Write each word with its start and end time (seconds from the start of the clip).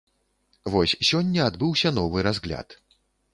Вось 0.75 0.95
сёння 1.09 1.43
адбыўся 1.49 1.93
новы 1.99 2.25
разгляд. 2.29 2.67